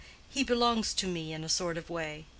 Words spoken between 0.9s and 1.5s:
to me in a